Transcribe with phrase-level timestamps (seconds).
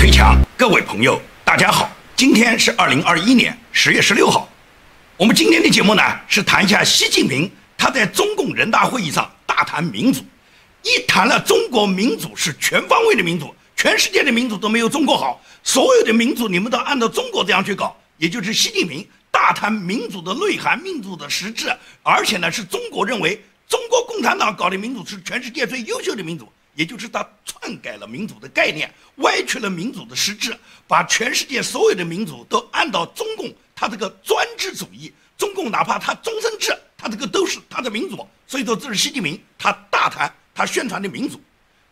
[0.00, 4.48] 推墙，各位朋友，大家好，今天是二零二一年十月十六号。
[5.18, 10.24] 我们今天的节目呢，是谈一下习近平他在中共人大会议上大谈民主，
[10.84, 21.70] 一谈了中国民主是全方位的民主，全世界的民主都没有中国好，所有的民主你们都按照中国这样去搞，也就是习近平大谈民主的内涵、民主的实质，
[22.02, 26.50] 而且呢，是中国认为中国共产党搞的民主是全世界最优秀的民主。
[26.74, 30.56] 也就是他篡改了民主的概念，歪曲了民主的实质，
[30.86, 38.26] 把全世界所有的民主都按照中共他这个专制主义，中共哪怕他终身制，他这个都是他的民主。
[38.46, 41.40] 所以说，这是习近平他大谈他宣传的民主。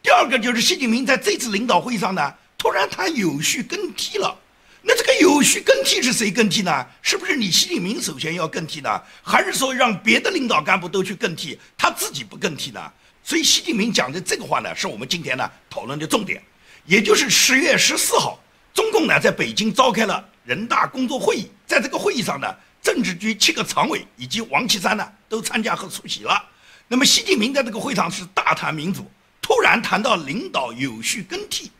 [0.02, 4.37] 第二个就是习近平在这次领导会上呢，突然他有序更替了。
[4.80, 6.87] 那这个有序更替是谁更替呢？
[7.02, 9.02] 是不是你习近平首先要更替呢？
[9.23, 12.80] 还是说让别的领导干部都去更替，他自己不更替呢？
[13.29, 16.43] 所以，习近平讲的这个话呢，是我们今天呢讨论的重点，
[16.87, 22.48] 也就是十月十四号，中共呢在北京召开了人大工作会议，在这个会议上呢，
[22.80, 26.43] 政治局七个常委以及王岐山呢都参加和出席了。
[26.87, 29.07] 那么，习近平在这个会上是大谈民主，
[29.42, 31.70] 突然谈到领导有序更替。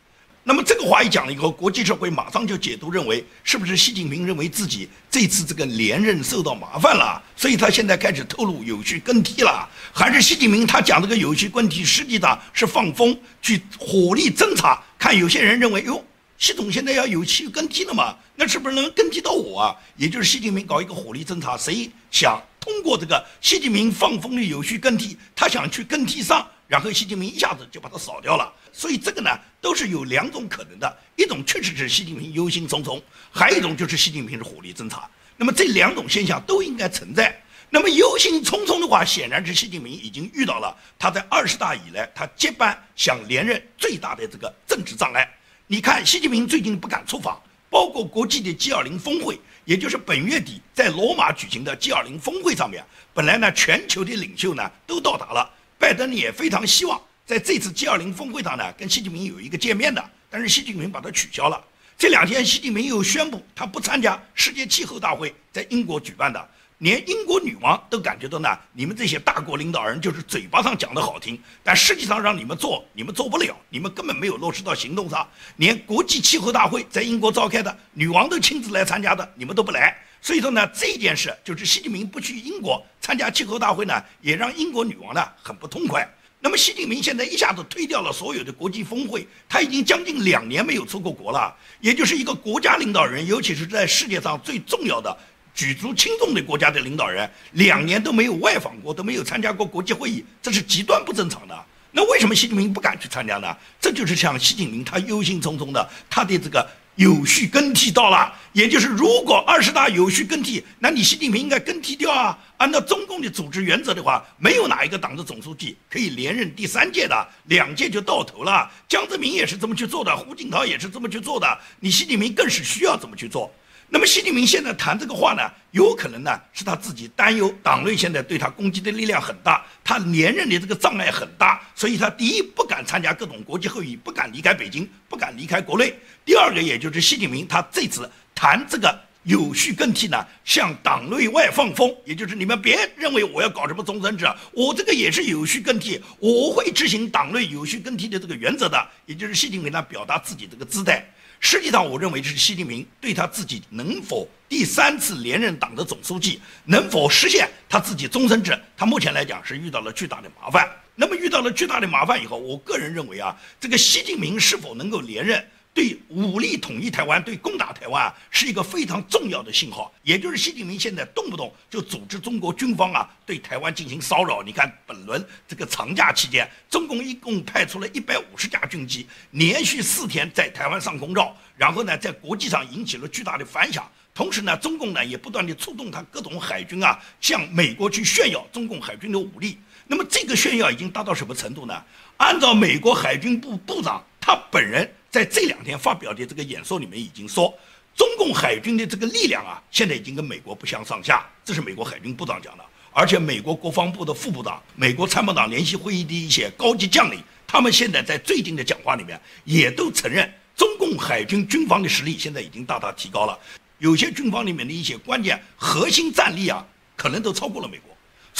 [0.49, 9.69] 那么这个话一讲了以后，国际社会马上就解读认为，是不是习近平认为自己这次这个连任受到麻烦了，所以他现在开始透露有序更替了？
[9.93, 14.81] 还是习近平他讲这个有序更替实际上是放风去火力侦查？
[14.97, 16.03] 看有些人认为，哟，
[16.39, 18.15] 习总现在要有序更替了嘛？
[18.35, 19.75] 那是不是能更替到我啊？
[19.97, 26.47] 也就是习近平搞一个火力侦查，谁想通过这个习近平放风的有序更替，他想去更替上？
[26.67, 35.09] 然后习近平一下子就把他扫掉了，所以这个呢都是有两种可能的，一种确实是习近平忧心忡忡，还有一种就是习近平是火力侦察。
[35.35, 37.35] 那么这两种现象都应该存在。
[37.71, 45.27] 那么忧心忡忡的话，显然是习近平已经遇到了他在二十大以来他接班想连任最大的这个政治障碍。
[45.65, 52.83] 你看，习近平最近不敢出访，包括国际的 G20 峰会，也就是本月底在罗马举行的 G20 峰会上面，
[53.13, 55.49] 本来呢全球的领袖呢都到达了。
[55.77, 61.63] 拜登也非常希望在这次 G20 峰会上呢，跟习近平有一个见面的，但是习近平把它取消了。
[61.97, 75.27] 这两天，习近平又宣布他不参加世界气候大会，在英国举办的，连英国女王都感觉到呢，你们这些大国领导人就是嘴巴上讲的好听，但实际上让你们做，你们做不了，你们根本没有落实到行动上。
[75.57, 79.93] 连国际气候大会在英国召开的，女王都亲自来参加的，你们都不来。
[80.21, 86.09] 所以说呢，这件事就是习近平不去英国参加气候大会呢，也让英国女王呢很不痛快。
[86.41, 95.17] 那么习近平现在一下子推掉了所有的国际峰会，他已经将近两年没有出过国了，也就是一个国家领导人，尤其是在世界上最重要的、
[95.59, 101.65] 举足轻重的国家的领导人，两年都没有外访过，都没有参加过国际会议，这是极端不正常的。
[101.91, 103.53] 那为什么习近平不敢去参加呢？
[103.77, 106.65] 这就是像习近平他忧心忡忡的，他的这个。
[106.95, 112.37] 有序更替到了，也就是如果二十大有序更替，那你习近平应该更替掉啊。
[112.57, 118.69] 按照中共的组织原则的话，没有哪一个党的总书记可以连任第三届的，两届就到头了。
[118.89, 123.49] 江泽民也是这么去做的，胡锦涛也是这么去做的，你习近平更是需要这么去做。
[123.91, 125.41] 那么习近平现在谈这个话呢，
[125.71, 135.91] 有可能呢是他自己担忧党内现在对他攻击的力量很大，他连任的这个障碍很大，所以他第一不敢参加各种国际会议，不敢离开北京，不敢离开国内。
[136.23, 151.03] 第二个，也就是习近平他这次谈这个有序更替呢，向党内外放风，也就是你们别认为我要搞什么终身制，我这个也是有序更替，我会执行党内有序更替的这个原则的，也就是习近平呢表达自己这个姿态。
[151.39, 160.69] 实际上，我认为是习近平对他自己能否第三次连任党的总书记，能否实现他自己终身制，他目前来讲是遇到了巨大的麻烦。
[160.95, 165.43] 那么遇到了巨大的麻烦以后，我个人认为啊，这个习近平是否能够连任？
[165.73, 169.93] 对武力统一台湾，对攻打台湾啊，是一个非常重要的信号。
[170.03, 174.43] 也就是习近平现在动不动就组织中国军方啊，对台湾进行骚扰。
[174.43, 183.89] 你看，本轮这个长假期间，中共一共派出了一百五十架军机，连续四天在台湾上空绕，然后呢，在国际上引起了巨大的反响。
[184.13, 189.57] 同时呢，中共呢也不断地出动他各种海军啊，向美国去炫耀中共海军的武力。
[189.87, 191.81] 那么这个炫耀已经达到什么程度呢？
[192.17, 194.93] 按照美国海军部部长他本人。
[195.09, 197.53] 在这两天发表的这个演说里面，已经说，
[197.95, 201.27] 中共海军的这个力量啊，现在已经跟美国不相上下。
[201.43, 213.37] 这是美国海军部长讲的，而且美国国防部的副部长、美国参谋长联席会议的一些高级将领，他们现在在最近的讲话里面，也都承认，中共海军军方的实力现在已经大大提高了。
[213.79, 216.63] 有些军方里面的一些关键核心战力啊，
[216.95, 217.88] 可能都超过了美国。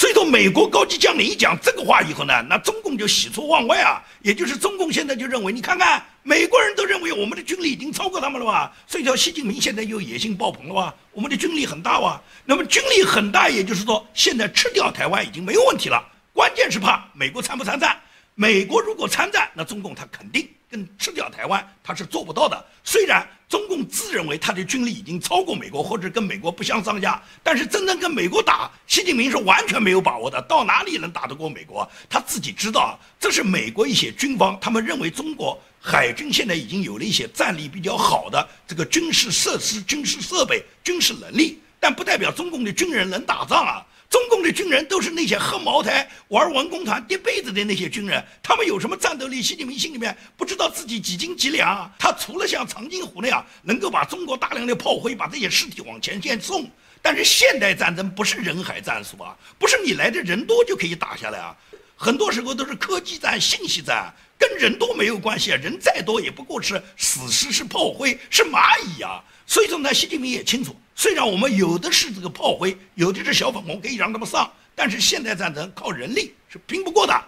[0.00, 4.02] 所以说，美国高级将领一讲这个话以后呢，那中共就喜出望外啊。
[4.22, 8.72] 也就是中共现在就认为，你看看，美国人都认为我们的军力已经超过他们了吧？
[8.86, 10.94] 所以说，习近平现在又野心爆棚了吧？
[11.12, 12.18] 我们的军力很大哇。
[12.46, 16.02] 那么军力很大，也就是说，现在吃掉台湾已经没有问题了。
[16.32, 17.94] 关键是怕美国参不参战。
[18.40, 20.48] 美国如果参战，那中共他肯定。
[20.70, 22.64] 跟吃掉台湾，他是做不到的。
[22.84, 30.40] 虽然中共自认为他的军力已经超过美国，或者跟美国不相上下，但是真正跟美国打，习近平是完全没有把握的。
[30.42, 31.86] 到哪里能打得过美国？
[32.08, 43.84] 他自己知道，这是美国一些军方他们认为中国海军现在已经有了一些战力比较好的这个军事设施、军事设备、军事能力，但不代表中共的军人能打仗啊。
[44.10, 49.40] 中共的军人都是那些喝茅台、玩文工团、叠被子的那些军人，他们有什么战斗力？
[49.40, 51.88] 习近平心里面不知道自己几斤几两。
[51.96, 56.68] 他除了像长津湖那样能够把中国大量的炮灰、把这些尸体往前线送，
[57.00, 61.56] 但是现代战争不是人海战术啊，不是你来的人多就可以打下来啊，
[61.94, 69.22] 很多时候都是科技战、信息战，跟人多没有关系啊，人再多也不过是死尸、是炮灰、是蚂蚁啊。
[69.46, 77.18] 所以说呢，习近平也清楚，虽然我们有的是这个炮灰，有的是小粉红，可以让他们上，但是现代战争靠人力是拼不过的。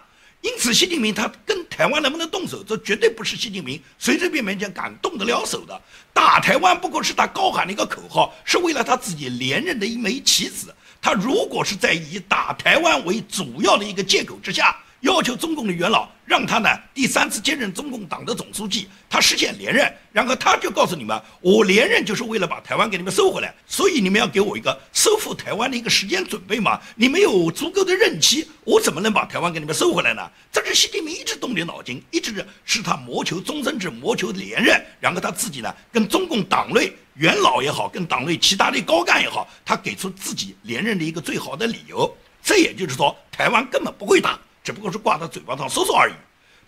[0.41, 5.81] 因此，习近平他跟台湾能不能动手，这绝对不是习近平随随便便就敢动得了手的。
[6.13, 10.71] 打台湾不过是他高喊的一个口号，是为了他自己连任的一枚棋子。
[11.01, 14.77] 他如果是在以打台湾为主要的一个借口之下。
[15.03, 30.21] 要求中共的元老让他呢第三次接任中共党的总书记，他实现连任，然后他就告诉你们，我连任就是为了把台湾给你们收回来，所以你们要给我一个收复台湾的一个时间准备嘛，你没有足够的任期，我怎么能把台湾给你们收回来呢？
[30.53, 32.33] 这是习近平一直动的脑筋，一直
[32.63, 42.09] 是他谋求终身制，谋求连任，然后他自己呢跟中共党内元老也好，跟党内其他的高干也好，他给出自己连任的一个最好的理由，
[42.41, 44.39] 这也就是说，台湾根本不会打。
[44.63, 46.13] 只不过是挂在嘴巴上说说而已，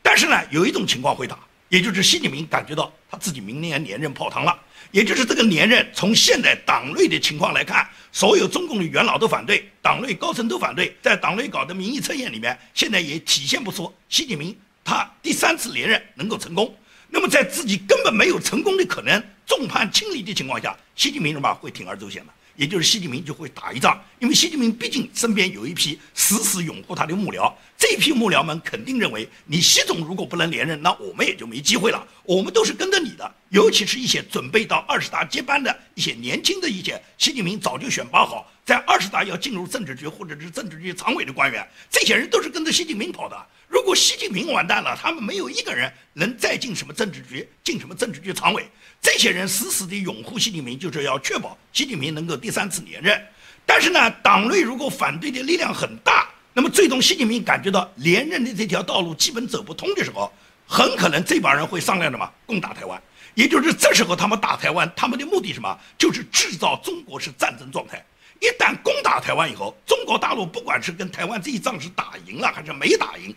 [0.01, 1.39] 但是呢，有一种情况会打，
[1.69, 4.53] 也就是习近平感觉到他自己明年连任泡汤了，
[4.91, 14.53] 也就是这个连任，从现在党内的情况来看，所有中共的元老都反对，党内高层都反对，在党内搞的民意测验里面，现在也体现不出习近平
[14.83, 16.75] 他第三次连任能够成功。
[17.07, 22.33] 那么在自己根本没有成功的可能，众叛亲离的情况下，习近平什么会铤而走险的？
[22.55, 32.07] 也就是习近平就会打一仗，因为习近平毕竟身边有一批死死拥护他的幕僚，这批幕僚们肯定认为，你习总如果不能连任，那我们也就没机会了。
[32.23, 43.37] 我们都是跟着你的，尤其是一些准备到二十大接班的一些年轻的一些，习近平早就选拔好，在二十大要进入政治局或者是政治局常委的官员，这些人都是跟着习近平跑的。
[43.67, 48.67] 如果习近平完蛋了，他们没有一个人能再进什么政治局，进什么政治局常委。
[48.99, 53.23] 这些人死死地拥护习近平，就是要确保习近平能够第三次连任。
[53.67, 60.33] 但是呢，党内如果反对的力量很大，那么最终习近平感觉到连任的这条道路基本走不通的时候，
[60.65, 62.99] 很可能这帮人会商量什么攻打台湾。
[63.35, 65.77] 也就是这时候他们打台湾，他们的目的什么？
[65.99, 68.03] 就是制造中国是战争状态。
[68.39, 73.33] 一旦攻打台湾以后，中国大陆不管是跟台湾这一仗是打赢了还是没打赢。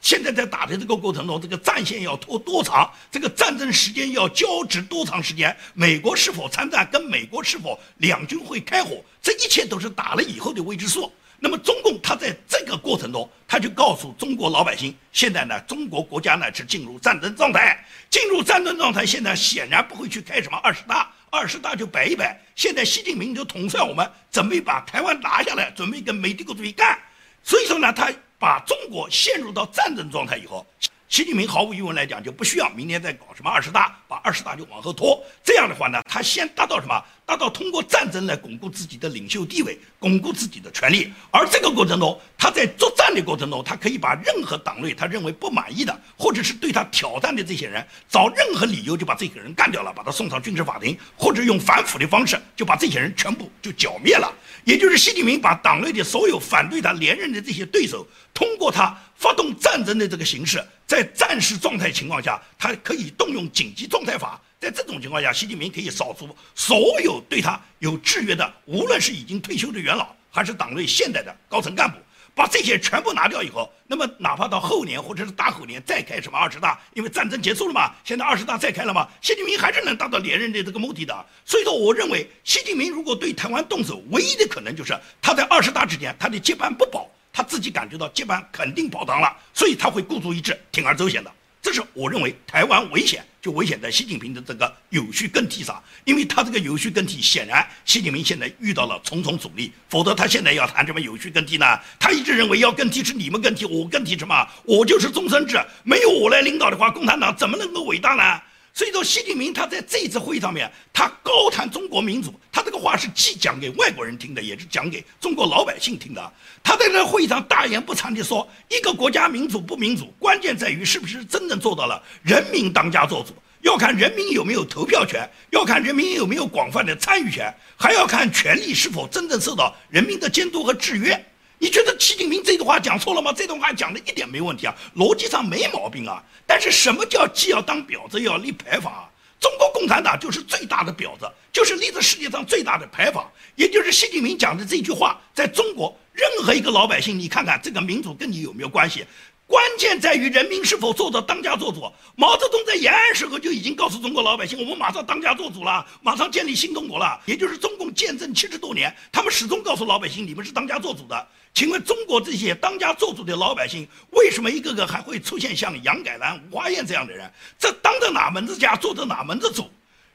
[0.00, 2.90] 现在在打的这个过程中，这个战线要拖多长？
[3.10, 5.56] 这个战争时间要交织多长时间？
[5.74, 6.88] 美国是否参战？
[6.90, 9.00] 跟美国是否两军会开火？
[9.22, 11.12] 这一切都是打了以后的未知数。
[11.38, 19.06] 那么中共他在这个过程中，他就告诉中国老百姓：现在呢，中国国家呢是进入战争状态，进入战争状态。
[19.06, 22.38] 现在显然不会去开什么二十大，二十大就摆一摆。
[22.54, 26.96] 现在习近平就统帅我们，准备把台湾拿下来，准备跟美帝国主义干。
[27.42, 28.12] 所以说呢，他。
[28.42, 30.66] 把中国陷入到战争状态以后，
[31.08, 35.24] 习近平毫无疑问来讲就不需要明年再搞什么二十大，把二十大就往后拖。
[35.44, 37.00] 这样的话呢，他先达到什么？
[37.32, 41.10] 他到通过战争来巩固自己的领袖地位，巩固自己的权利。
[41.30, 54.30] 而这个过程中，他在作战的过程中，他可以把任何党内他认为不满意的，或者是对他挑战的这些人，找任何理由就把这些人干掉了，把他送上军事法庭，或者用反腐的方式就把这些人全部就剿灭了。
[54.64, 64.38] 也就是习近平把党内的所有反对他连任的这些对手，通过他发动战争的这个形式，在战时状态情况下，他可以动用紧急状态法。
[64.62, 71.98] 在这种情况下，习近平可以扫除所有对他有制约的，无论是已经退休的元老，还是党内现在的高层干部。
[72.32, 81.26] 把这些全部拿掉以后，那么哪怕到后年或者是大后年再开什么二十大，因为战争结束了嘛，现在二十大再开了嘛，习近平还是能达到连任的这个目的的。
[81.44, 91.30] 所以说，我认为习近平如果对台湾动手，唯一的可能就是他在二十大之前他的接班不保，他自己感觉到接班肯定泡汤了，所以他会孤注一掷，铤而走险的。
[91.62, 101.64] 这是我认为台湾危险，就危险在习近平的这个有序更替上，因为他这个有序更替，显然习近平现在遇到了重重阻力，否则他现在要谈什么有序更替呢？
[102.00, 104.44] 他一直认为要更替是你们更替，我更替什么？
[104.64, 108.42] 我就是终身制，没有我来领导的话，共产党怎么能够伟大呢？
[108.74, 116.32] 所以说，习近平他在这次会议上面，他高谈中国民主，他这个话是既讲给外国人听的，也是讲给中国老百姓听的。
[116.62, 131.22] 他在这会议上大言不惭地说，一个国家民主不民主，关键在于是不是真正做到了人民当家作主，要看人民有没有投票权，要看人民有没有广泛的参与权，还要看权力是否真正受到人民的监督和制约。
[131.62, 133.32] 你觉得习近平这句话讲错了吗？
[133.32, 136.20] 这段话讲的一点没问题啊，逻辑上没毛病啊。
[136.44, 139.08] 但是什么叫既要当婊子又要立牌坊啊？
[139.38, 143.30] 中国共产党就是最大的婊子，就是立着世界上最大的牌坊。
[143.54, 149.06] 也就是习近平讲的这句话，在中国任何一个老百姓，你看看这个民主跟你有没有关系？
[149.52, 151.82] 关键在于人民是否做到当家作主。
[152.16, 157.20] 毛泽东在延安时候就已经告诉中国老百姓，我们马上当家作主了，马上建立新中国了。
[157.26, 161.28] 也就是中共建政七十多年，他们始终告诉老百姓，你们是当家作主的。
[161.52, 167.30] 请问中国这些当家做主的老百姓，为什么一个个还会出现像杨改兰、吴华燕这样的人？
[167.58, 169.70] 这当着哪门子家，做着哪门子主？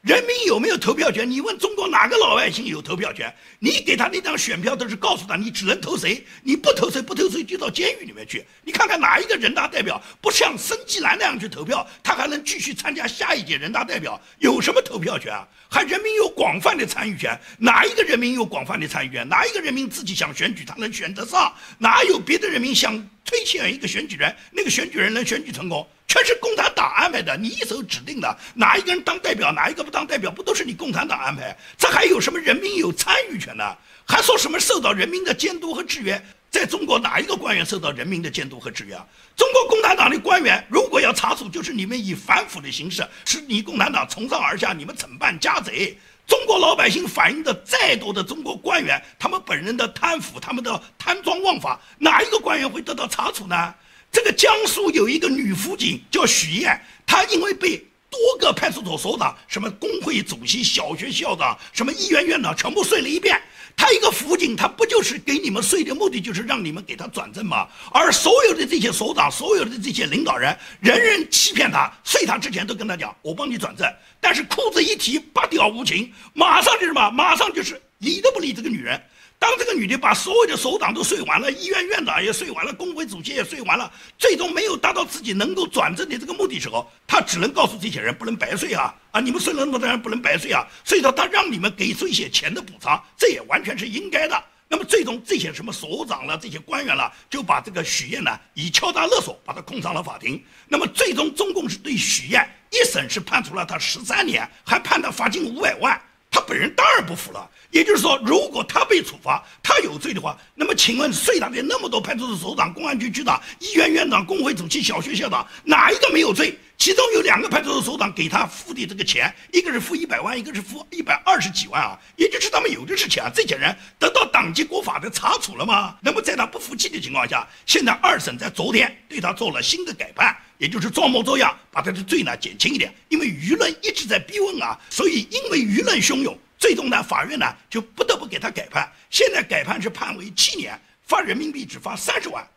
[0.08, 1.30] 人民有没有投票权？
[1.30, 3.30] 你问中国哪个老百姓有投票权？
[3.60, 8.42] 你给他那张选票都是告诉他你只能投谁，你不投谁不投谁就到监狱里面去。
[8.64, 14.18] 你看看哪一个人大代表不像申纪兰那样去投票，他还能继续参加下一届人大代表？
[14.40, 15.46] 有什么投票权啊？
[15.70, 17.38] 还人民有广泛的参与权？
[17.58, 19.28] 哪一个人民有广泛的参与权？
[19.28, 21.54] 哪一个人民自己想选举他能选得上？
[21.80, 25.86] 哪有别的人民想推选一个选举人，那个选举人能选举成功？
[26.08, 31.56] 全是共产党安排的，你一手指定的，哪一个人当代表，哪一个不当代表，不都是你共产党安排？
[31.78, 33.78] 这还有什么人民有参与权呢？
[34.08, 36.20] 还说什么受到人民的监督和制约？
[36.50, 39.06] 在中国哪一个官员受到人民的监督和制约啊？
[39.36, 45.98] 中国共产党的官员如果要查处，就是你们以反腐的形式，是你共产党从上而下，你们惩办家贼。
[46.28, 53.74] 中国老百姓反映的再多的中国官员，他们本人的贪腐，他们的贪赃枉法，哪一个官员会得到查处呢？
[54.12, 57.78] 这个江苏有一个女辅警叫许燕，她因为被
[58.10, 63.42] 多个派出所所长、什么工会主席、小学校长、什么医院院长全部睡了一遍。
[63.78, 67.68] 他一个辅警，他不就是给你们税的目的，就是让你们给他转正吗？
[67.94, 73.88] 而所有的这些所长、所有的这些领导人，人人欺骗他，税他之前都跟他讲：“我帮你转正。”
[74.20, 77.10] 但是裤子一提，八条无情，马上就什么？
[77.12, 79.00] 马上就是理都不理这个女人。
[79.40, 89.22] 当这个女的把所有的首长都睡完了，医院院长也睡完了，工会主席也睡完了，最终没有达到自己能够转正的这个目的时候，她只能告诉这些人不能白睡啊啊！
[89.22, 90.66] 你们睡了那么多人不能白睡啊！
[90.84, 94.44] 所以说她让你们给出一些钱的补偿，这也完全是应该的。
[94.68, 100.44] 那么最终这些什么首长了，这些官员了，就把这个许燕呢以敲诈勒索把他控上了法庭。
[100.68, 106.02] 那么最终中共是对许燕一审是判处了他十三年，还判他罚金五百万。
[106.30, 107.50] 他本人当然不服了。
[107.72, 116.58] 也就是说，如果他被处罚，他有罪的话，那么请问睡他的那么多派出所所长、公安局局长、医院院长、工会主席、小学校长，哪一个没有罪？
[116.78, 123.32] 其中有两个派出所所长给他付的这个钱，一个是付一百万，一个是付一百二十几万啊，也就是他们有的是钱啊。
[123.34, 125.98] 这些人得到党纪国法的查处了吗？
[126.02, 136.38] 那么在他不服气的情况下，现在二审在昨天对他做了新的改判，也就是装模作样把他的罪呢减轻一点，因为舆论一直在逼问啊，所以因为舆论汹涌。
[136.58, 138.92] 最终呢，法院呢就不得不给他改判。
[139.10, 142.48] 现在改判是判为七年，罚人民币只罚三十万。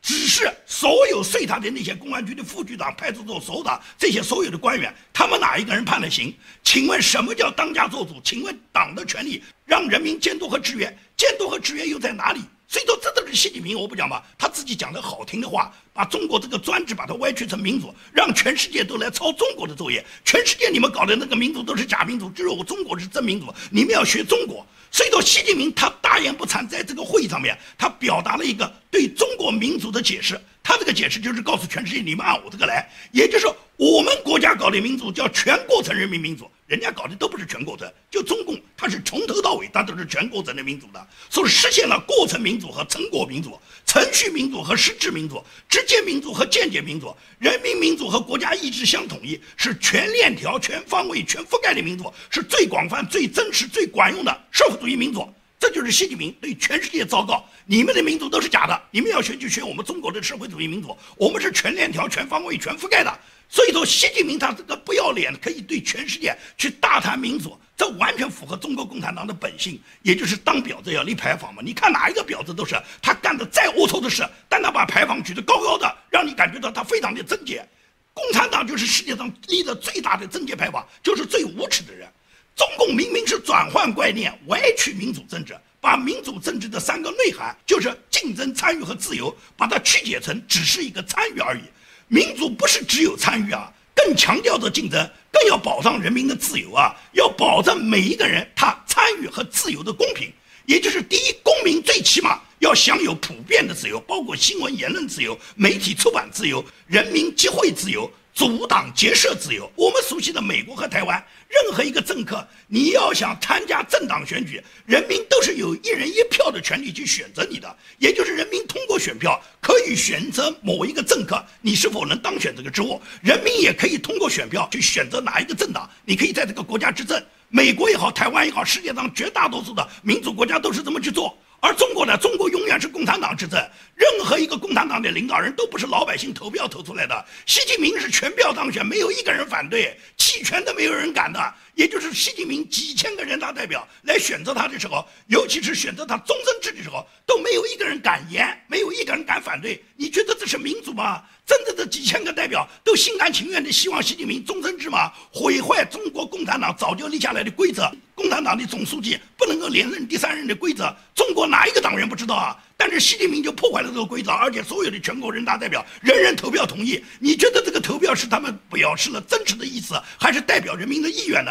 [0.00, 6.32] 只是所有睡他的那些公安局的副局长、派出所所长这些所有的官员，他们哪一个人判了刑？
[6.62, 8.20] 请问什么叫当家做主？
[8.22, 12.42] 请问党的权利让人民监督和制约，监督和制约又在哪里？
[12.70, 20.04] 所以说，这都是习近平，我不讲吧，他自己讲的好听的话，把中国这个专制把它歪曲成民主，让全世界都来抄中国的作业。
[20.22, 24.66] 全世界你们搞的那个民主都是假民主，只有我中国是真民主，你们要学中国。
[24.90, 30.38] 所以说，习近平他大言不惭，在这个会议上面，他表达了一个对中国民主的解释。
[30.62, 55.26] 他这个解释就是告诉全世界，你们按我这个来，也就是说，我们国家搞的民主叫全过程人民民主，人家搞的都不是全过程，就中共，它是从头到尾，它都是全过程的民主的，所以实现了过程民主和成果民主，程序民主和实质民主，直接民主和间接民主，人民民主和国家意志相统一，是全链条、全方位、全覆盖的民主，是最广泛、最真实、最管用的社会主义民主。
[55.58, 63.18] 这就是习近平对全世界昭告：你们的民主都是假的，你们要学就学我们中国的社会主义民主，我们是全链条、全方位、全覆盖的。
[63.48, 71.62] 所以说，习近平他这个不要脸，可以对全世界去大谈民主，这完全符合中国共产党的本性，也就是当婊子要立牌坊嘛。
[71.64, 77.66] 你看哪一个婊子都是他干的再龌龊的事，但他把牌坊举得高高的，让你感觉到他非常的贞洁。
[78.12, 82.06] 共产党就是世界上立的最大的政界派阀，就是最无耻的人。
[82.54, 91.62] 中共明明是转换观念，歪曲民主政治，把民主政治的三个内涵，就是竞争、参与和自由，把它曲解成只是一个参与而已。
[92.08, 100.32] 民主不是只有参与啊，更强调着竞争，更要保障人民的自由啊，要保证每一个人他参与和自由的公平。
[100.66, 108.10] 也就是第一，公民最起码要享有普遍的自由，包括新闻言论自由、媒体出版自由、人民集会自由。
[108.38, 127.20] 阻挡结社自由，我们熟悉的美国和台湾，任何一个政客，你要想参加政党选举，人民都是有一人一票的权利去选择你的，也就是人民通过选票可以选择某一个政客，你是否能当选这个职务，人民也可以通过选票去选择哪一个政党，你可以在这个国家执政。
[127.48, 131.36] 美国也好，台湾也好，世界上绝大多数的民主国家都是这么去做。
[131.60, 132.16] 而中国呢？
[132.16, 133.58] 中国永远是共产党执政，
[133.94, 137.26] 任何一个共产党的领导人都不是老百姓投票投出来的。
[137.46, 141.54] 习近平是全票当选，没有一个人反对，弃权都没有人敢的。
[141.78, 149.80] 也就是习近平几千个人大代表来选择他的时候，尤其是选择他终身制的时候，都没有一个人敢言，没有一个人敢反对。
[149.94, 151.22] 你觉得这是民主吗？
[151.46, 155.12] 真的这几千个代表都心甘情愿地希望习近平终身制吗？
[155.32, 162.56] 毁坏中国共产党早就立下来的规则，共产党的总书记不能够连任第三任的规则，中国哪一个党员不知道啊？
[162.80, 167.04] 但是习近平就破坏了这个规则，而且所有的全国人大代表人人投票同意。
[167.18, 171.50] 你觉得这个投票是他们表示了真实的意思，还是代表人民的意愿呢？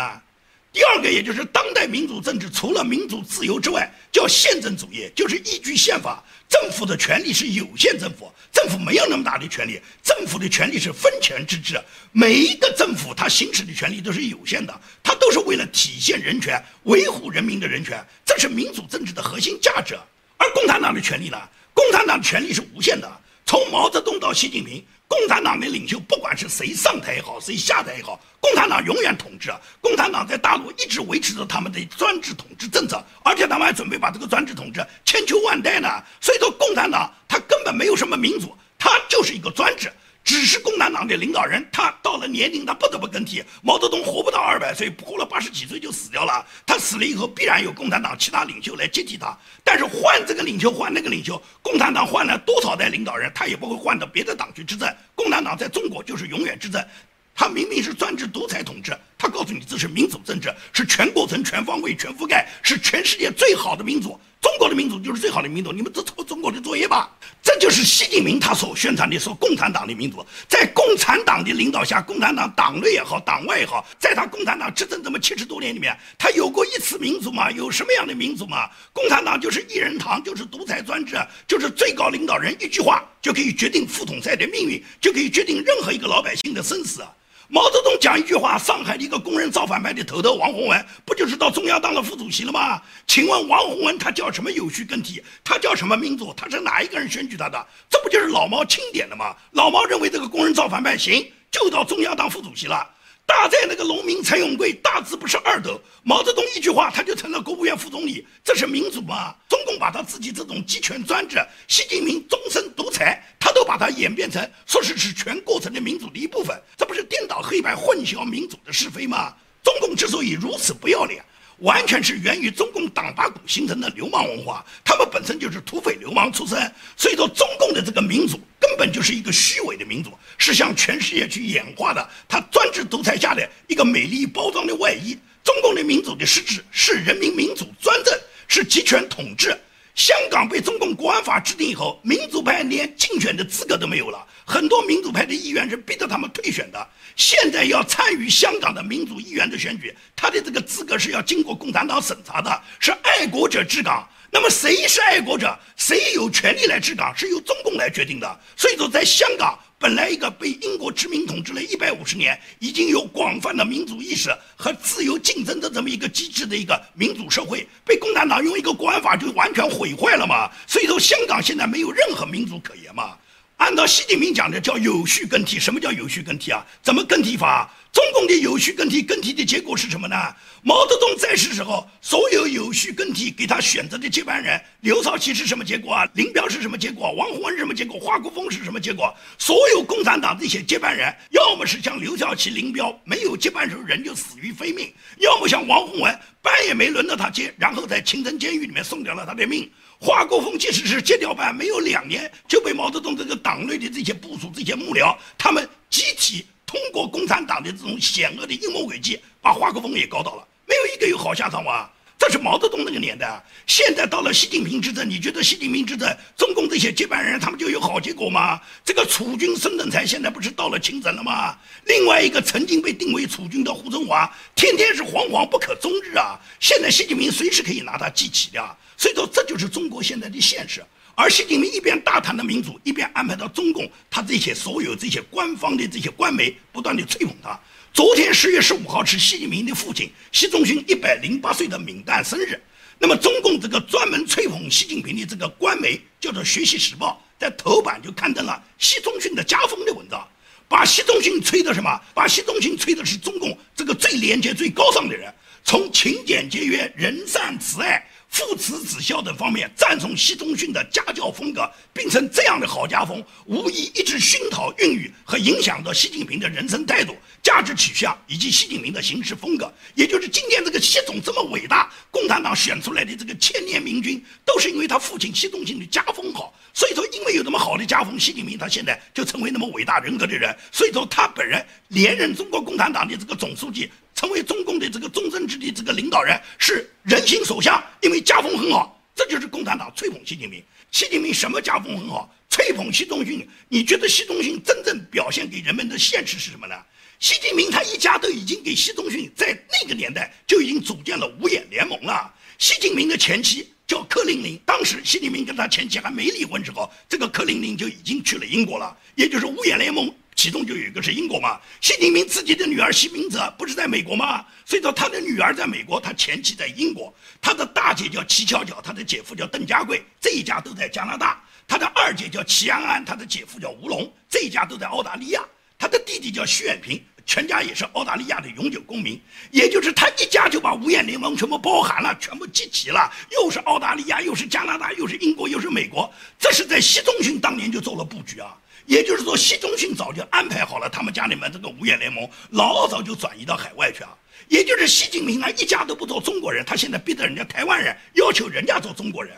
[0.72, 11.78] 第二个，也就是当代民主政治，除了民主自由之外，叫宪政主义，就是依据宪法，政府的权力是有限政府，政府没有那么大的权力，政府的权力是分权之治，
[12.14, 19.98] 每一个政府它行使的权利都是有限的，它都是为了体现人权，维护人民的人权，这是民主政治的核心价值。
[20.38, 21.38] 而共产党的权利呢？
[21.74, 23.10] 共产党的权利是无限的，
[23.46, 24.84] 从毛泽东到习近平。
[25.10, 29.50] 共产党的领袖，不管是谁上台也好，谁下台也好，共产党永远统治。
[29.80, 35.88] 共产党在大陆一直维持着他们的专制统治政策，而且他们还准备把这个专制统治千秋万代呢。
[36.20, 39.90] 所以说，共产党它根本没有什么民主，它就是一个专制。
[40.28, 43.42] 只是共产党的领导人，他到了年龄，他不得不更替。
[43.62, 46.46] 毛泽东活不到二百岁，活了八十几岁就死掉了。
[46.66, 49.34] 他死了以后，必然有共产党其他领袖来接替他。
[49.64, 54.94] 但是换这个领袖，换那个领袖，共产党换了多少代领导人，他也不会换到别的党去执政。
[55.16, 56.86] 共产党在中国就是永远执政。
[57.34, 64.20] 他明明是专制独裁统治，他告诉你这是民主政治，是全过程、全方位、全覆盖，是全世界最好的民主。
[64.40, 67.10] 中国的民主就是最好的民主，你们做做中国的作业吧。
[67.42, 77.50] 这就是习近平他所宣传的说共产党的民主，在共产党的领导下，共产党党内也好，党外也好，在他共产党执政这么七十多年里面，他有过一次民主吗？
[77.50, 78.70] 有什么样的民主吗？
[78.94, 87.04] 共产党就是一人堂，就是独裁专制，就是最高领导人一句话就可以决定副统帅的命运，就可以决定任何一个老百姓的生死。
[87.50, 92.82] 毛泽东讲一句话，上海的一个工人造反派的头头王洪文，不就是到中央当了副主席了吗？
[93.08, 95.24] 请问王洪文他叫什么有序更替？
[95.46, 96.34] 他叫什么民主？
[96.36, 97.68] 他是哪一个人选举他的？
[97.90, 99.34] 这不就是老毛钦点的吗？
[99.52, 102.86] 老毛认为这个工人造反派行，就到中央当副主席了。
[103.28, 105.80] 大在那个农民陈永贵，大字不是二斗。
[106.02, 109.36] 毛泽东一句话，他就成了国务院副总理，这是民主吗？
[109.50, 111.38] 中共把他自己这种集权专制，
[111.68, 119.34] 习近平终身独裁，他都把它演变成说是是全过程的民主的一部分，这不是颠倒黑白、混淆民主的是非吗？
[119.62, 121.22] 中共之所以如此不要脸。
[121.62, 135.18] 完全是源于中共党八股形成的流氓文化，他们本身就是土匪流氓出身，所以说中共的这个民主根本就是一个虚伪的民主，是向全世界去演化的，它专制独裁下的一个美丽包装的外衣。
[135.42, 138.14] 中共的民主的实质是人民民主专政，
[138.50, 139.58] 是集权统治。
[139.96, 146.88] 香港被中共国安法制定以后，民主派连竞选的资格都没有了，很多民主派的议员是逼着他们退选的。
[147.16, 154.08] 现在要参与香港的民主议员的选举，他的这个资格是要经过共产党审查的，是爱国者治港。
[154.38, 155.58] 那么谁是爱国者？
[155.76, 157.12] 谁有权利来治港？
[157.18, 158.40] 是由中共来决定的。
[158.56, 170.48] 所以说，在香港本来一个被英国殖民统治了一百五十年，已经有广泛的民主意识和自由竞争的这么一个机制的一个民主社会，被共产党用一个国安法就完全毁坏了嘛？
[170.68, 173.18] 所以说，香港现在没有任何民主可言嘛？
[173.58, 175.60] 按照习近平讲的，叫有序更替。
[175.60, 176.64] 什么叫有序更替啊？
[176.84, 177.70] 怎么更替法？
[177.92, 180.16] 中共的有序更替，更替的结果是什么呢？
[180.62, 186.08] 毛泽东在世时候，所有有序更替给他选择的接班人，刘少奇是什么结果啊？
[186.14, 187.12] 林彪是什么结果？
[187.14, 188.00] 王洪文是什么结果？
[188.00, 189.12] 华国锋是什么结果？
[189.40, 194.86] 所有共产党这些接班人，要么是像刘少奇、林彪，没有接班时候人就死于非命；
[195.18, 199.68] 要么像王洪文，班也没轮到他接，然后在清城监狱里面送掉了他的命。
[200.00, 211.90] 华国锋即使是接调班，没有两年就被毛泽东这个党内的这些部署、这些幕僚，他们集体通过共产党的这种险恶的阴谋诡计，把华国锋也搞倒了，没有一个有好下场哇！
[212.18, 218.60] 这是毛泽东那个年代啊，现在到了习近平执政，你觉得习近平执政，中共这些接班人他们就有好结果吗？
[218.84, 221.56] 这个储君孙政才现在不是到了清省了吗？
[221.86, 226.40] 另外一个曾经被定为储君的胡春华，天天是惶惶不可终日啊！
[226.60, 230.84] 现在习近平随时可以拿他记起的，所以说这就是中国现在的现实。
[231.14, 237.60] 而习近平一边大谈的民主，一边安排到中共他这些所有这些官方的这些官媒不断的吹捧他。
[237.98, 242.62] 昨天十月十五号是习近平的父亲习仲勋一百零八岁的冥诞生日。
[243.00, 250.24] 那么，中共这个专门吹捧习近平的这个官媒叫做《学习时报》，在头版就刊登了习仲勋的家风的文章，
[250.68, 251.90] 把习仲勋吹的什么？
[252.14, 255.34] 把习仲勋吹的是中共这个最廉洁、最高尚的人，
[255.64, 258.08] 从勤俭节约、仁善慈爱。
[258.38, 269.74] 父慈子孝等方面赞颂习仲勋的家教风格，并称这样的好家风无疑一直熏陶、孕育和影响到习近平的人生态度、价值取向以及习近平的行事风格。
[269.96, 276.54] 也就是今天这个习总这么伟大，共产党选出来的这个千年明君，都是因为他父亲习仲勋的家风好。
[276.74, 280.56] 所以说，因为有那么好的家风，习近平他现在就成为那么伟大人格的人。
[280.72, 283.90] 所以说，他本人连任中国共产党的这个总书记。
[284.18, 290.62] 成为中共的这个终身制的这个领导人是人心所向，因为家风很好，这就是共产党吹捧习近平。
[290.92, 292.28] 习近平什么家风很好？
[292.50, 293.48] 吹捧习仲勋。
[293.70, 296.76] 你觉得习仲勋真正表现给人们的现实是什么呢？
[297.20, 302.34] 习近平他一家都已经给习仲勋在那个年代就已经组建了五眼联盟了。
[302.58, 310.12] 习近平的前妻叫柯玲玲，当时习近平跟他前妻还没离婚时候，这个柯玲玲就已经去了英国了，也就是五眼联盟。
[310.38, 314.46] 其中就有一个是英国嘛，习近平自己的女儿习明泽不是在美国吗？
[314.66, 321.44] 所以说他的女儿在美国，他前妻在英国，他的大姐叫齐巧巧，他的姐夫叫邓家贵，这一家都在加拿大。
[321.68, 325.44] 他的二姐叫齐安安，他的姐夫叫吴龙，这一家都在澳大利亚。
[325.80, 329.20] 他的弟弟叫徐远平，全家也是澳大利亚的永久公民。
[329.50, 336.14] 也就是他一家就把五眼联盟全部包含了，全部集齐了，又是澳大利亚，又是加拿大，又是英国，又是美国。
[336.38, 338.56] 这是在习仲勋当年就做了布局啊。
[338.88, 344.10] 也就是说，习仲勋早就安排好了，他们家里面这个五眼联盟老早就转移到海外去啊。
[344.48, 349.38] 也就是习近平啊，一家都不做中国人，他现在逼着人家台湾人要求人家做中国人。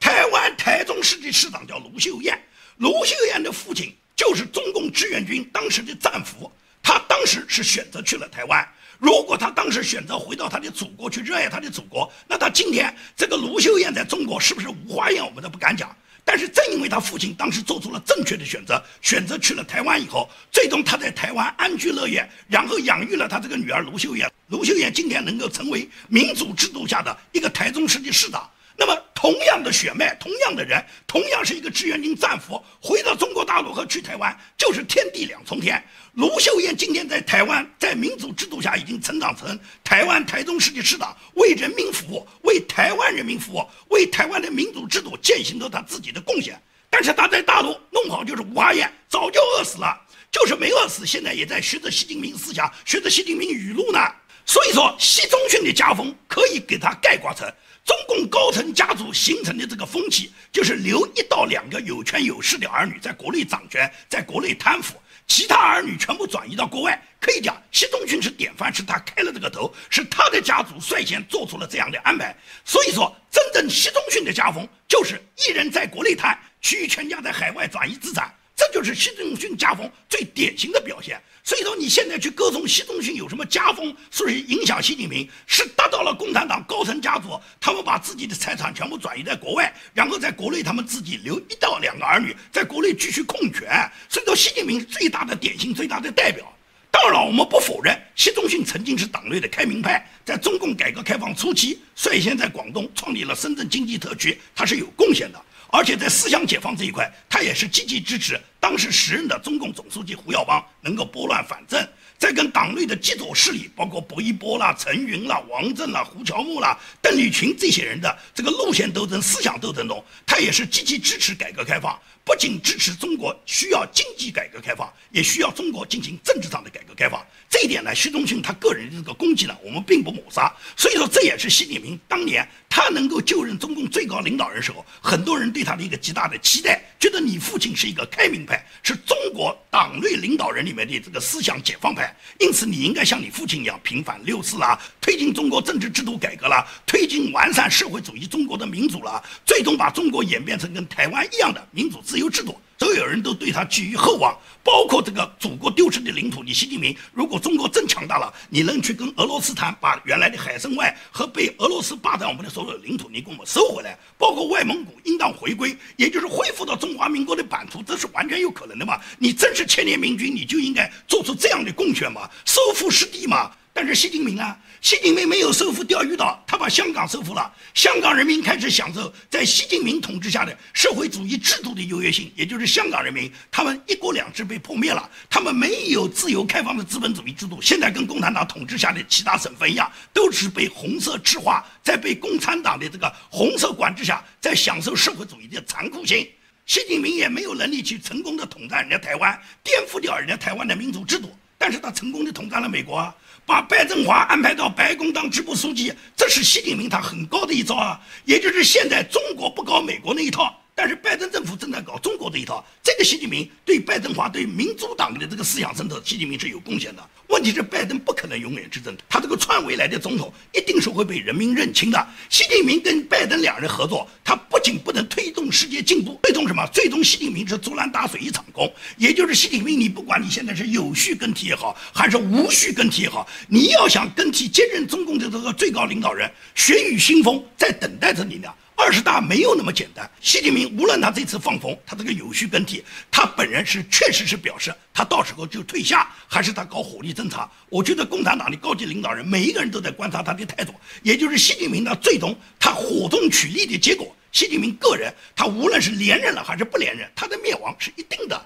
[0.00, 2.38] 台湾台中市的市长叫卢秀燕，
[2.78, 6.50] 卢秀燕的父亲就是中共志愿军当时的战俘，
[6.82, 8.66] 他当时是选择去了台湾。
[8.98, 15.94] 如果他当时选择回到他的祖国去热爱他的祖国，那他今天这个卢秀燕在中国是不是无花艳，我们都不敢讲。
[16.28, 24.28] 但是正因为他父亲当时做出了正确的选择，选择去了台湾以后，最终他在台湾安居乐业，然后养育了他这个女儿卢秀燕。
[24.48, 28.50] 卢秀燕今天能够成为民主制度下的一个台中市的市长。
[28.78, 35.82] 那么，同样的血脉，同样的人，同样是一个志愿军战俘，回到中国大陆和去台湾，就是天地两重天。
[36.12, 46.60] 卢秀燕今天在台湾，在民主制度下已经成长成台湾台中市的市长，为人民服务，为台湾人民服务，为台湾的民主制度践行着他自己的贡献。
[46.90, 49.98] 但是他在大陆弄好就是吴华燕，早就饿死了，
[50.30, 53.98] 就是没饿死，现在也在学着习近平思想，学着习近平语录呢。
[54.44, 57.50] 所以说，习仲勋的家风可以给他概括成。
[57.86, 67.00] 中共高层家族形成的这个风气，就是留一到两个有权有势的儿女在国内掌权，在国内贪腐，其他儿女全部转移到国外。
[67.20, 72.36] 可以讲，习仲勋是典范，是他开了这个头，是他的家族率先做出了这样的安排。
[72.64, 78.34] 所以说，真正习仲勋的家风，就是一人在国内贪，其余全家在海外转移资产。
[78.66, 81.20] 这就是习仲勋家风最典型的表现。
[81.44, 93.88] 所以说，你现在去歌颂习仲勋有什么家风，所以影响习近平，是达到了共产党高层家族，他们把自己的财产全部转移在国外，然后在国内他们自己留一到两个儿女在国内继续控权。
[94.08, 96.44] 所以说，习近平最大的典型、最大的代表。
[96.90, 105.40] 当然，我们不否认习仲勋曾经是党内的开明派，在中共改革开放初期率先在广东创立了深圳经济特区，他是有贡献的。
[105.68, 111.86] 而且在思想解放这一块，他也是积极支持当时时任的中共总书记胡耀邦能够拨乱反正，
[112.18, 121.98] 在跟党内的极左势力，包括薄一波啦、陈云啦、王震啦、胡乔木啦、邓丽群这些人的这个路线斗争、思想斗争中，他也是积极支持改革开放。
[122.26, 127.24] 不仅支持中国需要经济改革开放，也需要中国进行政治上的改革开放。
[127.48, 130.52] 这一点呢，习仲勋他个人的这个功绩呢，我们并不抹杀。
[130.76, 137.16] 所以说，这也是习近平当年他能够就任中共最高领导人时候，很多人对他的一个极大的期待，觉得。
[137.26, 152.58] 你父亲是一个开明派，是中国党内领导人里面的这个思想解放派，因此你应该像你父亲一样平反六四啦，推进中国政治制度改革啦，推进完善社会主义中国的民主啦，最终把中国演变成跟台湾一样的民主自由制度。
[152.78, 156.44] 所有人都对他寄予厚望，包括这个祖国丢失的领土。
[156.44, 163.98] 你习近平，如果中国真强大了，你能去跟俄罗斯谈，把原来的海参崴和被俄罗斯霸占我们的所有领土，你给我们收回来？
[164.18, 169.00] 包括外蒙古应当回归，也就是恢复到中华民国的版图，这是完全有可能的嘛？
[169.18, 172.28] 你真是千年明君，你就应该做出这样的贡献嘛？
[172.44, 173.50] 收复失地嘛？
[173.72, 196.24] 但是习近平啊，习近平没有收复钓鱼岛，他把香港收复了，香港人民开始享受在习近平统治下的社会主义制度的优越性，也就是香港人民，他们一国两制被破灭了，他们没有自由开放的资本主义制度，现在跟共产党统治下的其他省份一样，都是被红色赤化，在被共产党的这个红色管制下，在享受社会主义的残酷性。
[196.64, 203.12] 习近平也没有能力去成功的统战人家台湾，颠覆掉人家台湾的民主制度，但是他成功的统战了美国。
[203.46, 208.00] 把拜振华安排到白宫当支部书记，这是习近平他很高的一招啊！
[208.24, 212.62] 也就是现在中国不搞美国那一套，但是拜登政府正在搞中国这一套。
[212.82, 217.02] 这个习近平对拜登华对民主党的这个思想渗透，习近平是有贡献的。
[217.28, 222.06] 问题是拜登不可能永远执政，他这个篡位来的总统一定是会被人民认清的。
[222.28, 226.68] 习近平跟拜登两人合作，他不仅不能推动世界进步，最终什么？
[226.70, 228.70] 最终习近平是竹篮打水一场空。
[228.98, 238.48] 也就是习近平，你不管你现在是有序更替也好，还是无序更替也好，你要想更替接任中共的这个最高领导人，血雨腥风在等待着你呢。
[238.86, 240.08] 二十大没有那么简单。
[240.20, 247.50] 习近平无论他这次放风，他这个有序更替，他本人是确实是表示，他到时候就退下，还是他搞火力侦察？
[247.68, 250.72] 我觉得共产党的高级领导人每一个人都在观察他的态度，
[251.02, 254.14] 也就是习近平他最终他火中取栗的结果。
[254.30, 258.40] 习近平个人，他无论是连任了还是不连任，他的灭亡是一定的。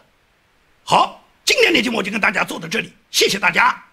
[0.85, 3.90] 好，今天的节目就跟大家做到这里，谢谢大家。